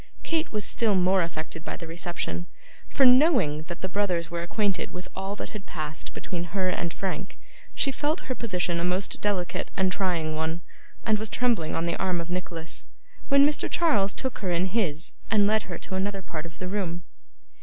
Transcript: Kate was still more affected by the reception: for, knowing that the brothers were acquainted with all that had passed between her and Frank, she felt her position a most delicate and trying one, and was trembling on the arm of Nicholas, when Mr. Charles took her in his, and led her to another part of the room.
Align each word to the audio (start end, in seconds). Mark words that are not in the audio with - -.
Kate 0.23 0.51
was 0.51 0.65
still 0.65 0.95
more 0.95 1.21
affected 1.21 1.63
by 1.63 1.77
the 1.77 1.85
reception: 1.85 2.47
for, 2.89 3.05
knowing 3.05 3.61
that 3.67 3.81
the 3.81 3.87
brothers 3.87 4.31
were 4.31 4.41
acquainted 4.41 4.89
with 4.89 5.07
all 5.15 5.35
that 5.35 5.49
had 5.49 5.67
passed 5.67 6.11
between 6.15 6.43
her 6.45 6.69
and 6.69 6.91
Frank, 6.91 7.37
she 7.75 7.91
felt 7.91 8.21
her 8.21 8.33
position 8.33 8.79
a 8.79 8.83
most 8.83 9.21
delicate 9.21 9.69
and 9.77 9.91
trying 9.91 10.33
one, 10.35 10.61
and 11.05 11.19
was 11.19 11.29
trembling 11.29 11.75
on 11.75 11.85
the 11.85 11.97
arm 12.01 12.19
of 12.19 12.31
Nicholas, 12.31 12.87
when 13.29 13.45
Mr. 13.45 13.69
Charles 13.69 14.11
took 14.11 14.39
her 14.39 14.49
in 14.49 14.65
his, 14.65 15.11
and 15.29 15.45
led 15.45 15.69
her 15.69 15.77
to 15.77 15.93
another 15.93 16.23
part 16.23 16.47
of 16.47 16.57
the 16.57 16.67
room. 16.67 17.03